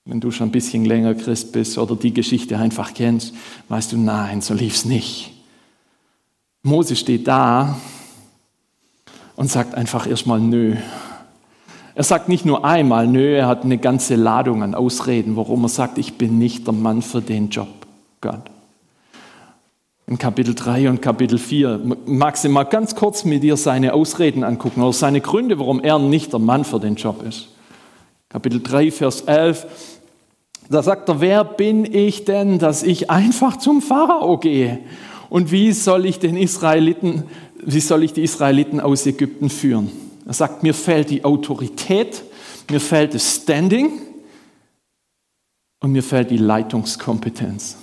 [0.04, 3.32] Wenn du schon ein bisschen länger Christ bist oder die Geschichte einfach kennst,
[3.68, 5.30] weißt du, nein, so lief es nicht.
[6.64, 7.78] Mose steht da
[9.36, 10.74] und sagt einfach erstmal nö.
[11.96, 15.68] Er sagt nicht nur einmal, nö, er hat eine ganze Ladung an Ausreden, warum er
[15.68, 17.68] sagt, ich bin nicht der Mann für den Job,
[18.20, 18.50] Gott.
[20.06, 24.42] In Kapitel 3 und Kapitel 4 magst du mal ganz kurz mit dir seine Ausreden
[24.44, 27.48] angucken oder seine Gründe, warum er nicht der Mann für den Job ist.
[28.28, 29.66] Kapitel 3, Vers 11,
[30.68, 34.80] da sagt er, wer bin ich denn, dass ich einfach zum Pharao gehe?
[35.30, 37.22] Und wie soll ich den Israeliten,
[37.64, 40.03] wie soll ich die Israeliten aus Ägypten führen?
[40.26, 42.22] Er sagt, mir fehlt die Autorität,
[42.70, 44.00] mir fehlt das Standing
[45.80, 47.76] und mir fehlt die Leitungskompetenz.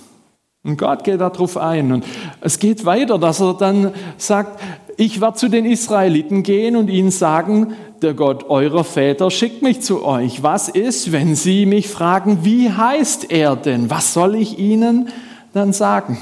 [0.64, 1.92] Und Gott geht darauf ein.
[1.92, 2.04] Und
[2.40, 4.60] es geht weiter, dass er dann sagt,
[4.96, 9.80] ich werde zu den Israeliten gehen und ihnen sagen, der Gott eurer Väter schickt mich
[9.80, 10.42] zu euch.
[10.42, 13.90] Was ist, wenn sie mich fragen, wie heißt er denn?
[13.90, 15.08] Was soll ich ihnen
[15.52, 16.18] dann sagen?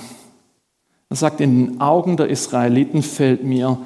[1.08, 3.78] Er sagt, in den Augen der Israeliten fällt mir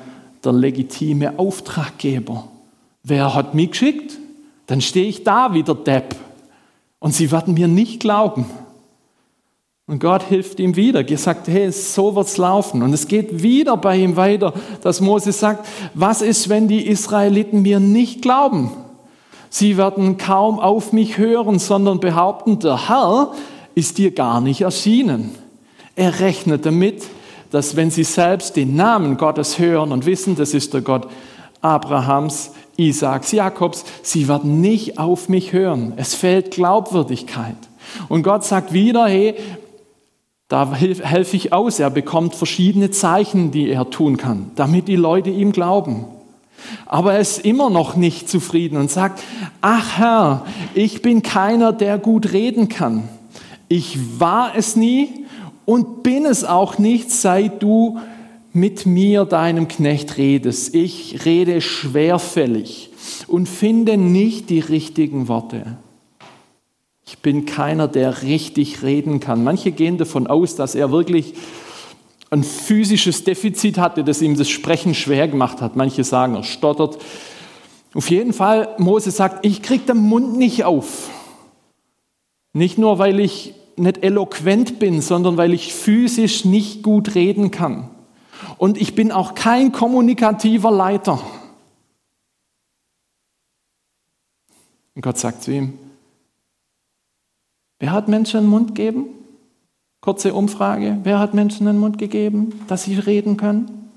[0.45, 2.49] der legitime Auftraggeber.
[3.03, 4.19] Wer hat mich geschickt?
[4.67, 6.17] Dann stehe ich da wie der Depp.
[6.99, 8.47] Und sie werden mir nicht glauben.
[9.87, 12.83] Und Gott hilft ihm wieder, gesagt, hey, so wird's laufen.
[12.83, 17.61] Und es geht wieder bei ihm weiter, dass Moses sagt, was ist, wenn die Israeliten
[17.61, 18.71] mir nicht glauben?
[19.51, 23.33] Sie werden kaum auf mich hören, sondern behaupten, der Herr
[23.75, 25.35] ist dir gar nicht erschienen.
[25.97, 27.05] Er rechnet damit,
[27.55, 31.07] dass wenn sie selbst den Namen Gottes hören und wissen, das ist der Gott
[31.61, 35.93] Abrahams, Isaaks, Jakobs, sie werden nicht auf mich hören.
[35.95, 37.55] Es fehlt Glaubwürdigkeit.
[38.09, 39.37] Und Gott sagt wieder, hey,
[40.49, 41.79] da helfe ich aus.
[41.79, 46.07] Er bekommt verschiedene Zeichen, die er tun kann, damit die Leute ihm glauben.
[46.87, 49.23] Aber er ist immer noch nicht zufrieden und sagt,
[49.61, 53.09] ach Herr, ich bin keiner, der gut reden kann.
[53.69, 55.24] Ich war es nie
[55.65, 57.99] und bin es auch nicht, seit du
[58.53, 60.75] mit mir, deinem Knecht, redest.
[60.75, 62.91] Ich rede schwerfällig
[63.27, 65.79] und finde nicht die richtigen Worte.
[67.07, 69.45] Ich bin keiner, der richtig reden kann.
[69.45, 71.35] Manche gehen davon aus, dass er wirklich
[72.31, 75.77] ein physisches Defizit hatte, das ihm das Sprechen schwer gemacht hat.
[75.77, 76.99] Manche sagen, er stottert.
[77.95, 81.11] Auf jeden Fall, Mose sagt, ich kriege den Mund nicht auf.
[82.53, 87.91] Nicht nur, weil ich nicht eloquent bin, sondern weil ich physisch nicht gut reden kann.
[88.59, 91.21] Und ich bin auch kein kommunikativer Leiter.
[94.95, 95.79] Und Gott sagt zu ihm,
[97.81, 99.07] wer hat Menschen einen Mund gegeben?
[100.01, 103.91] Kurze Umfrage, wer hat Menschen einen Mund gegeben, dass sie reden können?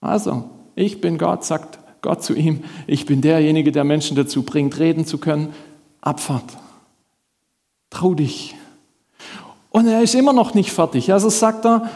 [0.00, 4.78] Also, ich bin Gott, sagt Gott zu ihm, ich bin derjenige, der Menschen dazu bringt,
[4.78, 5.54] reden zu können.
[6.02, 6.58] Abfahrt.
[7.94, 8.56] Trau dich.
[9.70, 11.12] Und er ist immer noch nicht fertig.
[11.12, 11.90] Also sagt er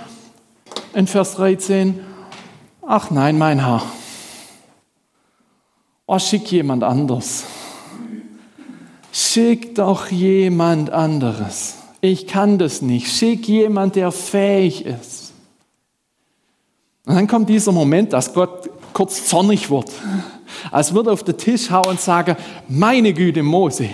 [0.94, 1.98] in Vers 13,
[2.86, 3.82] ach nein, mein Herr,
[6.06, 7.44] oh, schick jemand anders.
[9.12, 11.78] Schick doch jemand anderes.
[12.00, 13.08] Ich kann das nicht.
[13.08, 15.32] Schick jemand, der fähig ist.
[17.06, 19.90] Und dann kommt dieser Moment, dass Gott kurz zornig wird.
[20.70, 22.36] Als würde auf den Tisch hauen und sagen,
[22.68, 23.88] meine Güte, Mose,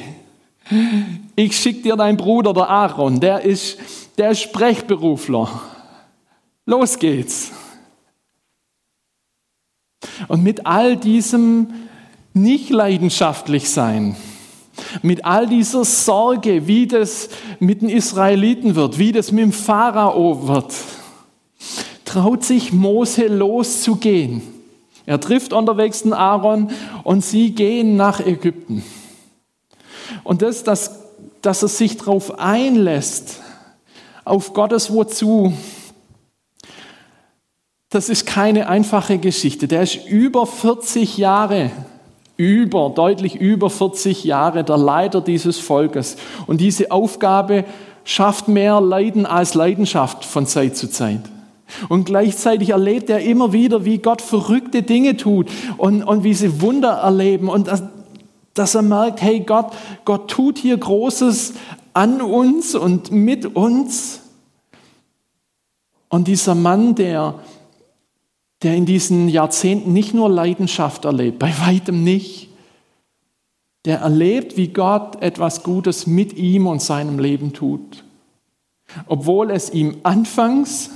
[1.36, 3.78] ich schicke dir deinen Bruder, der Aaron, der ist,
[4.16, 5.48] der ist Sprechberufler.
[6.66, 7.52] Los geht's.
[10.28, 11.68] Und mit all diesem
[12.32, 14.16] nicht leidenschaftlich sein,
[15.02, 17.28] mit all dieser Sorge, wie das
[17.60, 20.74] mit den Israeliten wird, wie das mit dem Pharao wird,
[22.04, 24.42] traut sich Mose loszugehen.
[25.06, 26.70] Er trifft unterwegs den Aaron
[27.02, 28.82] und sie gehen nach Ägypten.
[30.22, 31.00] Und das, dass,
[31.42, 33.40] dass er sich darauf einlässt,
[34.24, 35.52] auf Gottes Wozu,
[37.90, 39.68] das ist keine einfache Geschichte.
[39.68, 41.70] Der ist über 40 Jahre,
[42.36, 46.16] über, deutlich über 40 Jahre der Leiter dieses Volkes.
[46.46, 47.64] Und diese Aufgabe
[48.04, 51.20] schafft mehr Leiden als Leidenschaft von Zeit zu Zeit.
[51.88, 56.60] Und gleichzeitig erlebt er immer wieder, wie Gott verrückte Dinge tut und, und wie sie
[56.60, 57.68] Wunder erleben und
[58.54, 59.72] dass, er merkt, hey Gott,
[60.04, 61.54] Gott tut hier Großes
[61.92, 64.20] an uns und mit uns.
[66.08, 67.40] Und dieser Mann, der,
[68.62, 72.48] der in diesen Jahrzehnten nicht nur Leidenschaft erlebt, bei weitem nicht,
[73.84, 78.04] der erlebt, wie Gott etwas Gutes mit ihm und seinem Leben tut.
[79.06, 80.90] Obwohl es ihm anfangs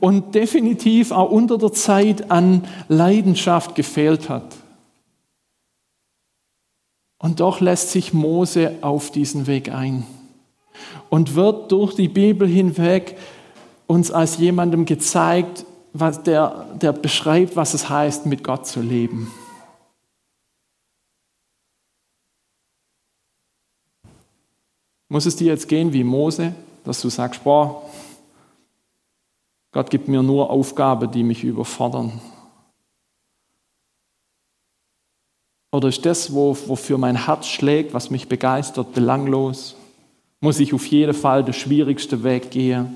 [0.00, 4.61] und definitiv auch unter der Zeit an Leidenschaft gefehlt hat.
[7.22, 10.04] Und doch lässt sich Mose auf diesen Weg ein
[11.08, 13.16] und wird durch die Bibel hinweg
[13.86, 19.30] uns als jemandem gezeigt, was der, der beschreibt, was es heißt, mit Gott zu leben.
[25.08, 27.88] Muss es dir jetzt gehen wie Mose, dass du sagst, boah,
[29.70, 32.20] Gott gibt mir nur Aufgaben, die mich überfordern.
[35.72, 39.74] Oder ist das, wofür mein Herz schlägt, was mich begeistert, belanglos?
[40.40, 42.94] Muss ich auf jeden Fall den schwierigsten Weg gehen?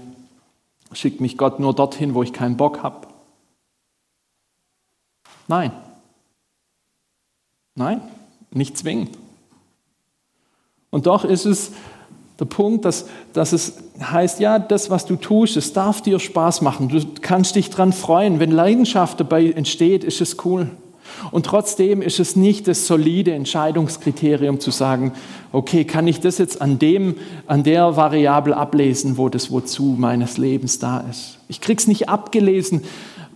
[0.93, 3.09] Schickt mich Gott nur dorthin, wo ich keinen Bock habe?
[5.49, 5.73] Nein.
[7.75, 8.03] Nein,
[8.51, 9.17] nicht zwingend.
[10.91, 11.73] Und doch ist es
[12.39, 16.61] der Punkt, dass, dass es heißt, ja, das, was du tust, es darf dir Spaß
[16.61, 16.89] machen.
[16.89, 18.39] Du kannst dich daran freuen.
[18.39, 20.71] Wenn Leidenschaft dabei entsteht, ist es cool.
[21.31, 25.13] Und trotzdem ist es nicht das solide Entscheidungskriterium zu sagen,
[25.53, 27.17] okay, kann ich das jetzt an, dem,
[27.47, 31.39] an der Variable ablesen, wo das Wozu meines Lebens da ist.
[31.49, 32.83] Ich krieg's nicht abgelesen,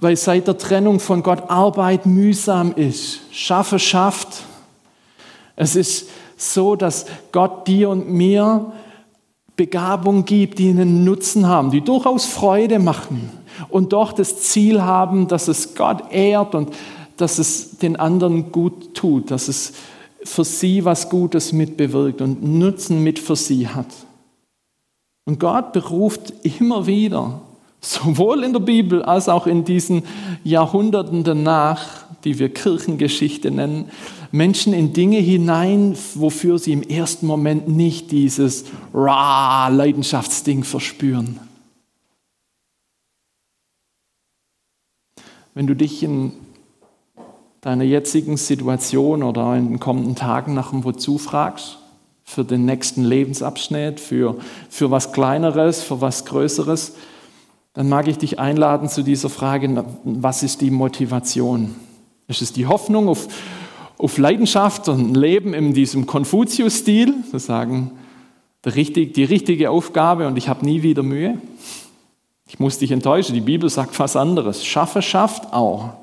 [0.00, 3.20] weil seit der Trennung von Gott Arbeit mühsam ist.
[3.30, 4.44] Schaffe schafft.
[5.56, 8.72] Es ist so, dass Gott dir und mir
[9.56, 13.30] Begabung gibt, die einen Nutzen haben, die durchaus Freude machen
[13.68, 16.70] und doch das Ziel haben, dass es Gott ehrt und
[17.20, 19.72] dass es den anderen gut tut, dass es
[20.22, 23.86] für sie was Gutes mitbewirkt und Nutzen mit für sie hat.
[25.24, 27.40] Und Gott beruft immer wieder,
[27.80, 30.02] sowohl in der Bibel als auch in diesen
[30.44, 33.90] Jahrhunderten danach, die wir Kirchengeschichte nennen,
[34.32, 41.40] Menschen in Dinge hinein, wofür sie im ersten Moment nicht dieses Ra Leidenschaftsding verspüren.
[45.54, 46.32] Wenn du dich in
[47.60, 51.78] deiner jetzigen Situation oder in den kommenden Tagen nach dem Wozu fragst,
[52.24, 54.36] für den nächsten Lebensabschnitt, für,
[54.68, 56.94] für was Kleineres, für was Größeres,
[57.74, 61.74] dann mag ich dich einladen zu dieser Frage, was ist die Motivation?
[62.28, 63.28] Ist es die Hoffnung auf,
[63.98, 67.92] auf Leidenschaft und Leben in diesem Konfuzius-Stil, zu sagen,
[68.64, 71.38] die richtige Aufgabe und ich habe nie wieder Mühe.
[72.46, 74.64] Ich muss dich enttäuschen, die Bibel sagt was anderes.
[74.64, 75.94] Schaffe schafft auch.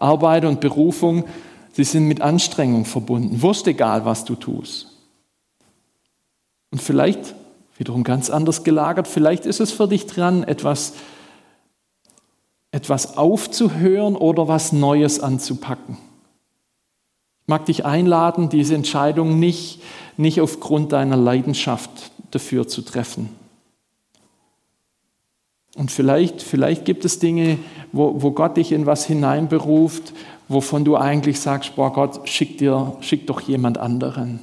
[0.00, 1.24] Arbeit und Berufung,
[1.72, 3.42] sie sind mit Anstrengung verbunden.
[3.42, 4.88] Wurst egal, was du tust.
[6.70, 7.34] Und vielleicht,
[7.76, 10.94] wiederum ganz anders gelagert, vielleicht ist es für dich dran, etwas,
[12.70, 15.96] etwas aufzuhören oder was Neues anzupacken
[17.50, 19.82] mag dich einladen, diese Entscheidung nicht,
[20.16, 21.90] nicht aufgrund deiner Leidenschaft
[22.30, 23.28] dafür zu treffen.
[25.74, 27.58] Und vielleicht, vielleicht gibt es Dinge,
[27.92, 30.12] wo, wo Gott dich in was hineinberuft,
[30.48, 34.40] wovon du eigentlich sagst, boah Gott, schick, dir, schick doch jemand anderen.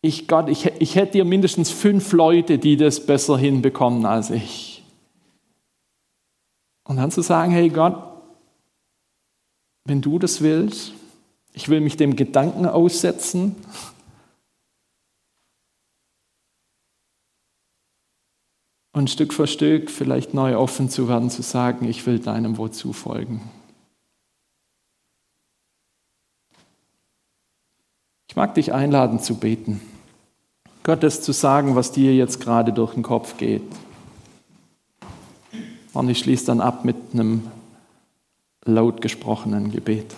[0.00, 4.82] Ich, Gott, ich, ich hätte dir mindestens fünf Leute, die das besser hinbekommen als ich.
[6.86, 7.96] Und dann zu sagen, hey Gott,
[9.86, 10.92] wenn du das willst.
[11.52, 13.54] Ich will mich dem Gedanken aussetzen.
[18.94, 22.92] Und Stück für Stück vielleicht neu offen zu werden, zu sagen, ich will deinem Wozu
[22.92, 23.42] folgen.
[28.28, 29.80] Ich mag dich einladen zu beten.
[30.84, 33.64] Gott das zu sagen, was dir jetzt gerade durch den Kopf geht.
[35.92, 37.48] Und ich schließe dann ab mit einem
[38.64, 40.14] laut gesprochenen Gebet.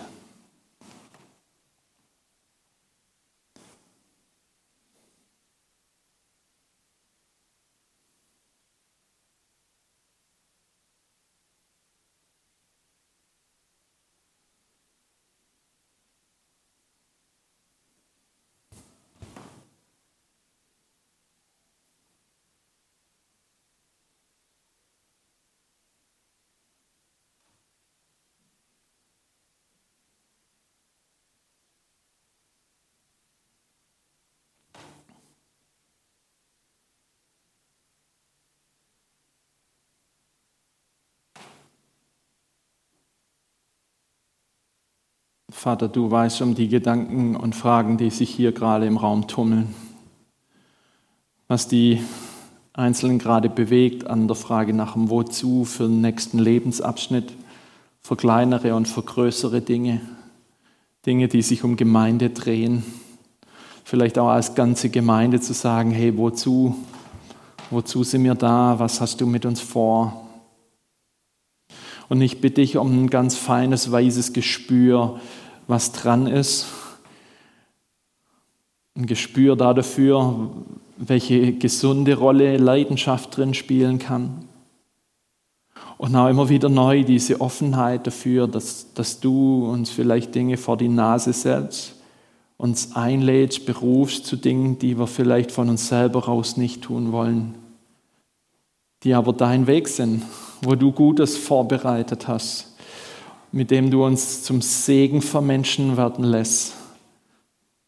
[45.57, 49.73] Vater, du weißt um die Gedanken und Fragen, die sich hier gerade im Raum tummeln.
[51.47, 51.99] Was die
[52.73, 57.33] Einzelnen gerade bewegt an der Frage nach dem Wozu für den nächsten Lebensabschnitt,
[58.01, 60.01] für kleinere und für größere Dinge.
[61.07, 62.83] Dinge, die sich um Gemeinde drehen.
[63.83, 66.75] Vielleicht auch als ganze Gemeinde zu sagen, hey, wozu?
[67.71, 68.77] Wozu sind wir da?
[68.77, 70.27] Was hast du mit uns vor?
[72.09, 75.19] Und ich bitte dich um ein ganz feines, weises Gespür,
[75.67, 76.65] was dran ist.
[78.95, 80.49] Ein Gespür dafür,
[80.97, 84.45] welche gesunde Rolle Leidenschaft drin spielen kann.
[85.97, 90.77] Und auch immer wieder neu diese Offenheit dafür, dass, dass du uns vielleicht Dinge vor
[90.77, 91.95] die Nase setzt,
[92.57, 97.55] uns einlädst, berufst zu Dingen, die wir vielleicht von uns selber raus nicht tun wollen,
[99.03, 100.23] die aber dein Weg sind,
[100.61, 102.76] wo du Gutes vorbereitet hast
[103.51, 106.73] mit dem du uns zum Segen für Menschen werden lässt.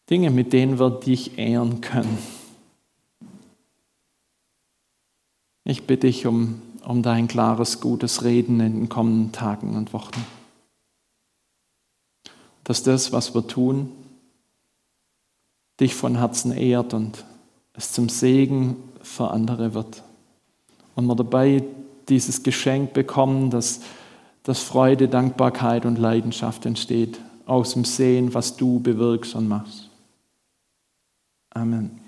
[0.08, 2.18] Dinge, mit denen wir dich ehren können.
[5.64, 10.24] Ich bitte dich um, um dein klares, gutes Reden in den kommenden Tagen und Wochen.
[12.64, 13.92] Dass das, was wir tun,
[15.78, 17.24] dich von Herzen ehrt und
[17.74, 20.02] es zum Segen für andere wird.
[20.94, 21.62] Und wir dabei
[22.08, 23.80] dieses Geschenk bekommen, dass
[24.42, 29.90] dass Freude, Dankbarkeit und Leidenschaft entsteht aus dem Sehen, was du bewirkst und machst.
[31.50, 31.99] Amen.